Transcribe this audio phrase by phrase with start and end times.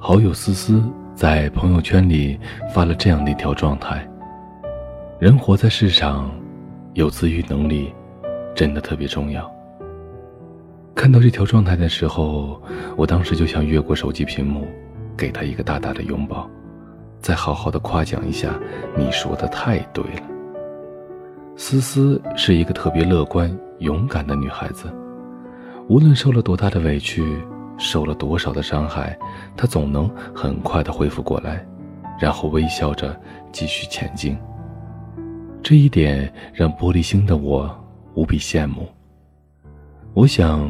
[0.00, 0.80] 好友思思
[1.16, 2.38] 在朋友圈里
[2.72, 4.08] 发了这样的一条状态：
[5.18, 6.30] 人活在世上，
[6.94, 7.92] 有自愈能力，
[8.54, 9.52] 真的特别重要。
[10.94, 12.62] 看到这条状态的时候，
[12.96, 14.68] 我当时就想越过手机屏幕，
[15.16, 16.48] 给他一个大大的拥抱，
[17.20, 18.54] 再好好的夸奖一下。
[18.96, 20.22] 你说的太对了。
[21.56, 24.88] 思思是一个特别乐观、勇敢的女孩子，
[25.88, 27.36] 无论受了多大的委屈，
[27.78, 29.16] 受了多少的伤害，
[29.56, 31.64] 他总能很快的恢复过来，
[32.18, 33.18] 然后微笑着
[33.52, 34.36] 继续前进。
[35.62, 37.68] 这一点让玻璃心的我
[38.14, 38.88] 无比羡慕。
[40.14, 40.68] 我想，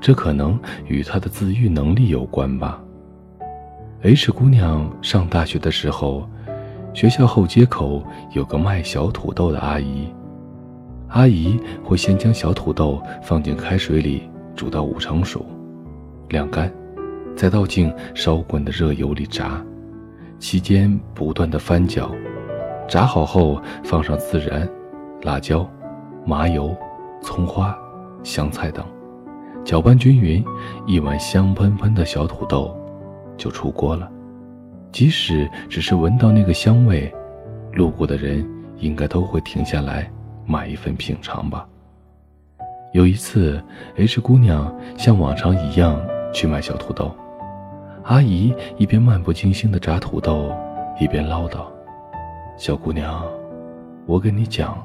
[0.00, 2.82] 这可能与他的自愈能力有关吧。
[4.02, 6.28] H 姑娘上大学的时候，
[6.92, 10.08] 学校后街口有个卖小土豆的阿姨，
[11.08, 15.46] 阿姨会先将小土豆放进开水里煮到五成熟，
[16.32, 16.72] 晾干，
[17.36, 19.62] 再倒进烧滚的热油里炸，
[20.38, 22.10] 期间不断的翻搅，
[22.88, 24.66] 炸好后放上孜然、
[25.22, 25.70] 辣椒、
[26.26, 26.74] 麻油、
[27.20, 27.76] 葱花。
[28.24, 28.86] 香菜等，
[29.64, 30.44] 搅拌均匀，
[30.86, 32.72] 一碗香喷喷的小土豆
[33.36, 34.08] 就出锅了。
[34.92, 37.12] 即使只是闻到那个香味，
[37.72, 40.08] 路过的人应该都会停下来
[40.46, 41.66] 买一份品尝吧。
[42.92, 43.60] 有一次
[43.96, 46.00] ，H 姑娘像往常一样
[46.32, 47.10] 去买小土豆，
[48.04, 50.50] 阿姨一边漫不经心地炸土豆，
[51.00, 51.66] 一边唠叨
[52.56, 53.24] ：“小姑娘，
[54.06, 54.76] 我跟你讲，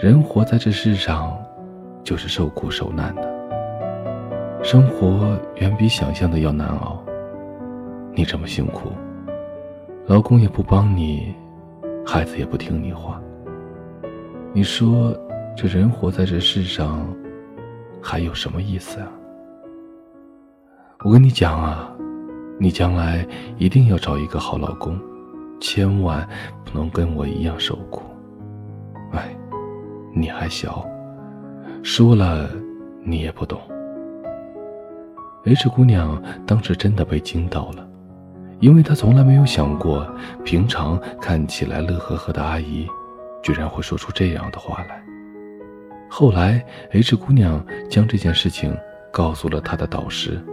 [0.00, 1.36] 人活在这世上。”
[2.04, 6.98] 就是受苦受难的，生活远比想象的要难熬。
[8.14, 8.88] 你这么辛苦，
[10.06, 11.34] 老公也不帮你，
[12.06, 13.20] 孩子也不听你话。
[14.54, 15.14] 你说
[15.54, 17.06] 这人活在这世上，
[18.00, 19.12] 还有什么意思啊？
[21.04, 21.88] 我跟你讲啊，
[22.58, 23.24] 你将来
[23.56, 24.98] 一定要找一个好老公，
[25.60, 26.28] 千万
[26.64, 28.02] 不能跟我一样受苦。
[29.12, 29.28] 哎，
[30.12, 30.84] 你还小。
[31.84, 32.50] 说了，
[33.04, 33.60] 你也不懂。
[35.44, 37.88] H 姑娘当时真的被惊到了，
[38.58, 40.04] 因为她从来没有想过，
[40.44, 42.88] 平常看起来乐呵呵的阿姨，
[43.40, 45.00] 居然会说出这样的话来。
[46.10, 46.60] 后来
[46.90, 48.76] ，H 姑娘将这件事情
[49.12, 50.44] 告诉了她的导师。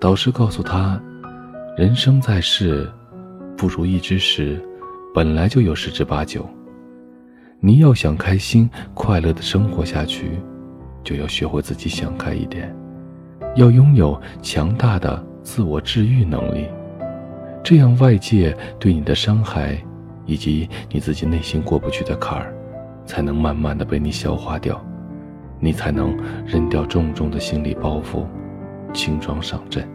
[0.00, 0.98] 导师告诉他，
[1.76, 2.90] 人生在世，
[3.54, 4.58] 不如意之事，
[5.14, 6.48] 本来就有十之八九。
[7.60, 10.40] 你要想开心快乐的生活下去，
[11.04, 12.74] 就要学会自己想开一点，
[13.56, 16.66] 要拥有强大的自我治愈能力，
[17.62, 19.78] 这样外界对你的伤害，
[20.24, 22.54] 以及你自己内心过不去的坎儿，
[23.04, 24.82] 才能慢慢的被你消化掉，
[25.58, 26.16] 你才能
[26.46, 28.24] 扔掉重重的心理包袱，
[28.92, 29.88] 轻装上阵。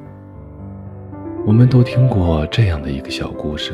[1.46, 3.74] 我们都听过这样的一个小故事：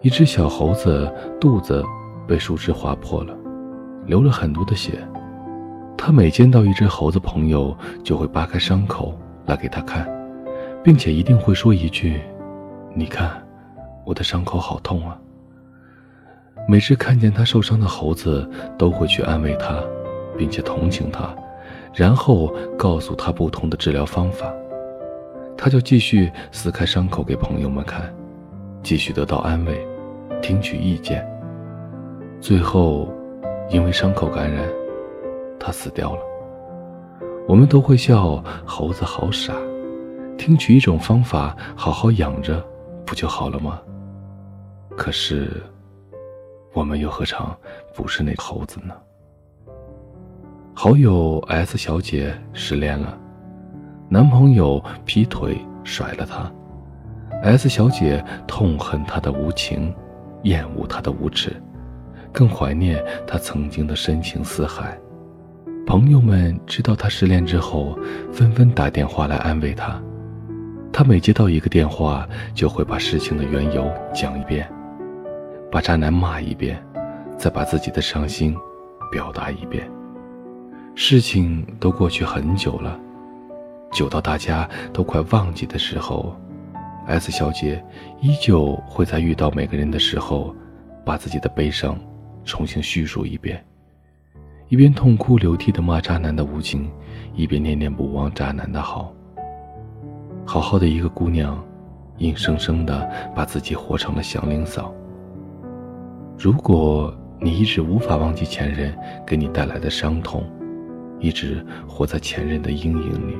[0.00, 1.84] 一只小猴子肚子。
[2.24, 3.36] 被树枝划破了，
[4.06, 4.92] 流了很多的血。
[5.98, 10.08] 他每见到一只猴子朋友，就会扒开伤口来给他看，
[10.84, 12.20] 并且一定会说一句
[12.94, 13.28] ：“你看，
[14.06, 15.18] 我的伤口好痛啊。”
[16.68, 18.48] 每次看见他受伤的猴子，
[18.78, 19.82] 都会去安慰他，
[20.38, 21.34] 并且同情他，
[21.94, 24.52] 然后告诉他不同的治疗方法。
[25.56, 28.12] 他就继续撕开伤口给朋友们看，
[28.82, 29.86] 继续得到安慰，
[30.40, 31.24] 听取意见。
[32.40, 33.08] 最后，
[33.70, 34.68] 因为伤口感染，
[35.60, 36.22] 他死掉了。
[37.46, 39.52] 我们都会笑猴子好傻，
[40.36, 42.64] 听取一种方法好好养着，
[43.06, 43.80] 不就好了吗？
[44.96, 45.62] 可是，
[46.72, 47.56] 我们又何尝
[47.94, 48.94] 不是那猴子呢？
[50.74, 53.16] 好友 S 小姐失恋了，
[54.08, 56.50] 男朋友劈腿甩了她
[57.42, 59.94] ，S 小姐痛恨他的无情，
[60.44, 61.54] 厌恶他的无耻。
[62.32, 64.98] 更怀念他曾经的深情似海。
[65.86, 67.96] 朋友们知道他失恋之后，
[68.32, 70.00] 纷纷打电话来安慰他。
[70.90, 74.66] 他每接到一个电话，就会把事情的缘由讲一遍，
[75.70, 76.82] 把渣男骂一遍，
[77.36, 78.56] 再把自己的伤心
[79.10, 79.86] 表达一遍。
[80.94, 82.98] 事情都过去很久了，
[83.90, 86.36] 久到大家都快忘记的时候
[87.06, 87.82] ，S 小姐
[88.20, 90.54] 依旧会在遇到每个人的时候，
[91.04, 91.98] 把自己的悲伤。
[92.44, 93.64] 重新叙述一遍，
[94.68, 96.90] 一边痛哭流涕的骂渣男的无情，
[97.36, 99.14] 一边念念不忘渣男的好。
[100.44, 101.64] 好好的一个姑娘，
[102.18, 104.92] 硬生生的把自己活成了祥林嫂。
[106.36, 108.92] 如果你一直无法忘记前任
[109.24, 110.44] 给你带来的伤痛，
[111.22, 113.38] 一直活在前任的阴影里，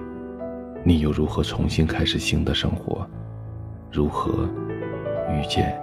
[0.84, 3.04] 你又如何重新开始新的生活？
[3.90, 4.48] 如何
[5.28, 5.76] 遇见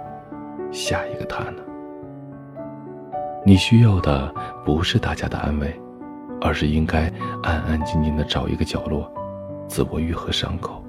[0.72, 1.62] 下一个他呢？
[3.44, 5.78] 你需要的不是大家的安慰，
[6.40, 7.12] 而是应该
[7.42, 9.12] 安安静静的找一个角落，
[9.68, 10.82] 自我愈合伤口，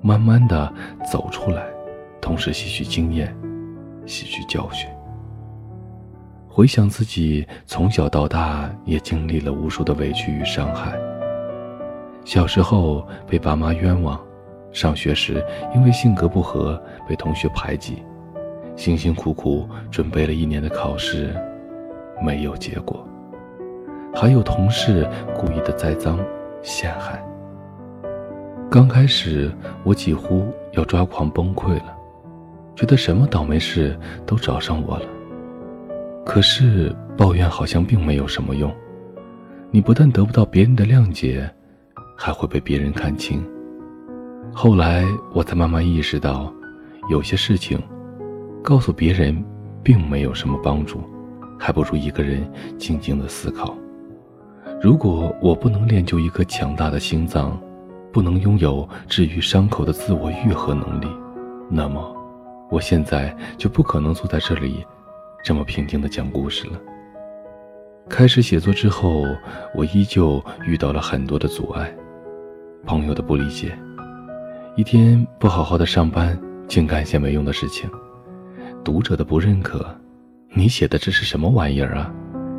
[0.00, 0.72] 慢慢的
[1.10, 1.66] 走出来，
[2.20, 3.36] 同时吸取经验，
[4.06, 4.88] 吸取教训。
[6.48, 10.98] 回想自己从小到大也经历了无数的委屈与伤害。
[12.24, 14.20] 小时候被爸妈冤枉，
[14.72, 18.02] 上学时因为性格不合被同学排挤，
[18.74, 21.34] 辛辛苦苦准备了一年的考试。
[22.20, 23.06] 没有结果，
[24.12, 26.18] 还有同事故意的栽赃
[26.60, 27.22] 陷害。
[28.68, 29.50] 刚开始
[29.84, 31.96] 我几乎要抓狂崩溃了，
[32.74, 33.96] 觉得什么倒霉事
[34.26, 35.06] 都找上我了。
[36.24, 38.74] 可是抱怨好像并没有什么用，
[39.70, 41.48] 你不但得不到别人的谅解，
[42.16, 43.44] 还会被别人看轻。
[44.52, 46.52] 后来我才慢慢意识到，
[47.10, 47.80] 有些事情
[48.62, 49.44] 告诉别人
[49.82, 51.02] 并没有什么帮助。
[51.60, 52.48] 还不如一个人
[52.78, 53.76] 静静的思考。
[54.80, 57.60] 如果我不能练就一颗强大的心脏，
[58.12, 61.08] 不能拥有治愈伤口的自我愈合能力，
[61.68, 62.16] 那么，
[62.70, 64.86] 我现在就不可能坐在这里，
[65.42, 66.78] 这么平静的讲故事了。
[68.08, 69.24] 开始写作之后，
[69.74, 71.94] 我依旧遇到了很多的阻碍，
[72.84, 73.76] 朋友的不理解，
[74.76, 77.88] 一天不好好的上班，净干些没用的事情，
[78.82, 79.86] 读者的不认可。
[80.50, 82.12] 你写的这是什么玩意儿啊？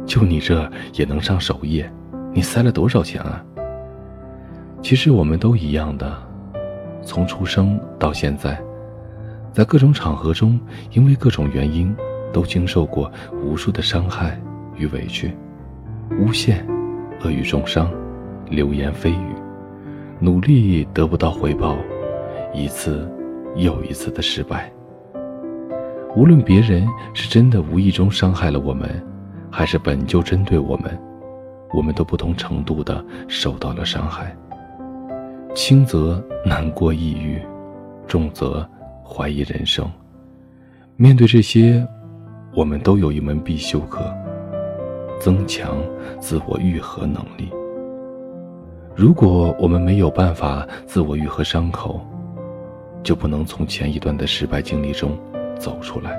[0.06, 1.92] 就你这也能上首页？
[2.32, 3.44] 你塞了多少钱啊？
[4.82, 6.16] 其实我们都一样的，
[7.02, 8.62] 从出生到现在，
[9.52, 10.60] 在各种场合中，
[10.92, 11.94] 因为各种原因，
[12.32, 13.12] 都经受过
[13.44, 14.40] 无数的伤害
[14.76, 15.34] 与委屈，
[16.20, 16.66] 诬陷、
[17.24, 17.92] 恶语重伤、
[18.50, 19.36] 流言蜚语，
[20.20, 21.78] 努力得不到回报，
[22.54, 23.10] 一次
[23.56, 24.72] 又一次的失败。
[26.16, 28.90] 无论别人是真的无意中伤害了我们，
[29.52, 31.00] 还是本就针对我们，
[31.72, 34.36] 我们都不同程度的受到了伤害。
[35.54, 37.42] 轻则难过抑郁，
[38.08, 38.68] 重则
[39.04, 39.88] 怀疑人生。
[40.96, 41.88] 面对这些，
[42.54, 44.02] 我们都有一门必修课：
[45.20, 45.78] 增强
[46.20, 47.50] 自我愈合能力。
[48.96, 52.02] 如果我们没有办法自我愈合伤口，
[53.02, 55.18] 就不能从前一段的失败经历中。
[55.60, 56.18] 走出来，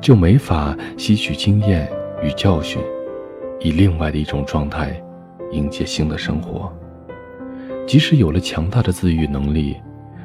[0.00, 1.88] 就没法吸取经验
[2.24, 2.82] 与教训，
[3.60, 5.00] 以另外的一种状态
[5.52, 6.72] 迎接新的生活。
[7.86, 9.76] 即使有了强大的自愈能力，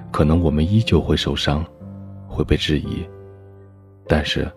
[0.09, 1.63] 可能我们依旧会受伤，
[2.27, 3.07] 会被质疑。
[4.07, 4.51] 但是，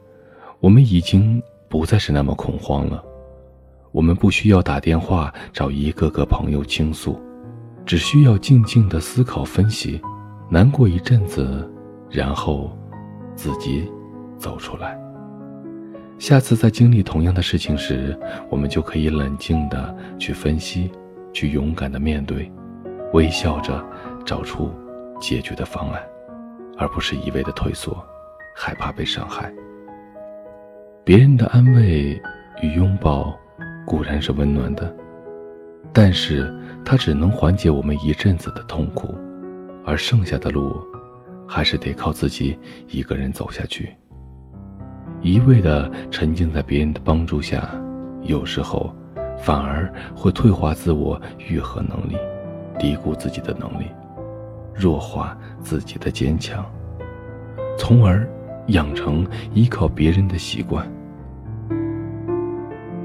[0.63, 3.05] 我们已经不再是那么恐慌了。
[3.91, 7.21] 我们不需要打电话找一个个朋友倾诉，
[7.85, 10.01] 只需要静静的思考分析，
[10.49, 11.69] 难过一阵子，
[12.09, 12.75] 然后。
[13.35, 13.91] 自己
[14.37, 14.97] 走出来。
[16.19, 18.17] 下次在经历同样的事情时，
[18.51, 20.93] 我们就可以冷静的去分析，
[21.33, 22.53] 去勇敢的面对，
[23.15, 23.83] 微笑着
[24.27, 24.71] 找出
[25.19, 26.03] 解决的方案，
[26.77, 28.05] 而不是一味的退缩，
[28.55, 29.51] 害怕被伤害。
[31.05, 32.21] 别人的安慰
[32.63, 33.37] 与拥抱
[33.85, 34.95] 固然是温暖的，
[35.93, 36.53] 但是
[36.85, 39.15] 它只能缓解我们一阵子的痛苦，
[39.85, 40.81] 而剩下的路。
[41.45, 43.95] 还是得靠自己一个人走下去。
[45.21, 47.69] 一味的沉浸在别人的帮助下，
[48.23, 48.91] 有时候
[49.37, 52.17] 反而会退化自我愈合能力，
[52.79, 53.85] 低估自己的能力，
[54.75, 56.65] 弱化自己的坚强，
[57.77, 58.27] 从而
[58.69, 60.87] 养成依靠别人的习惯。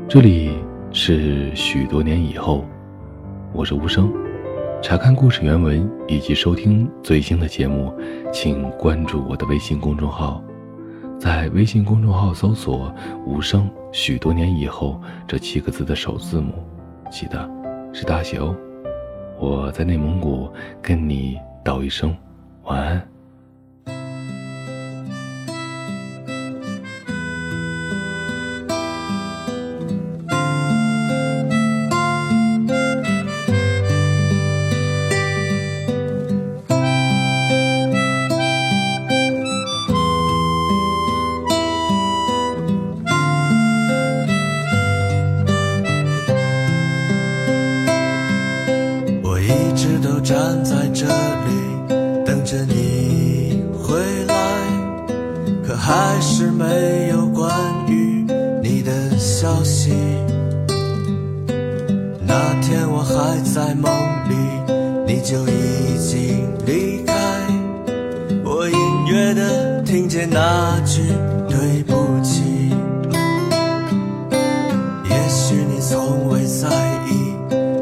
[0.07, 0.51] 这里
[0.91, 2.65] 是许多年以后，
[3.53, 4.11] 我是无声。
[4.81, 7.91] 查看故事原文以及收听最新的节目，
[8.31, 10.41] 请关注我的微信公众号，
[11.19, 12.93] 在微信公众号搜索
[13.25, 16.53] “无声”，许多年以后这七个字的首字母，
[17.09, 17.49] 记得
[17.91, 18.55] 是大写哦。
[19.39, 20.47] 我在内蒙古
[20.81, 22.15] 跟你道一声
[22.63, 23.07] 晚安。
[55.77, 57.49] 还是没有关
[57.87, 58.25] 于
[58.61, 59.91] 你的消息。
[62.25, 63.89] 那天我还在梦
[64.27, 64.35] 里，
[65.05, 67.13] 你就已经离开。
[68.43, 71.03] 我隐约的听见那句
[71.47, 72.43] 对不起。
[75.09, 76.67] 也许你从未在
[77.07, 77.33] 意，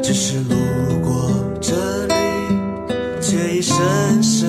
[0.02, 0.54] 只是路
[1.02, 2.14] 过这里，
[3.20, 4.48] 却已深深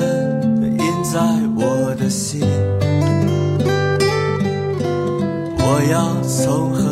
[0.62, 1.20] 的印在
[6.10, 6.87] 我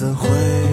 [0.00, 0.69] 怎会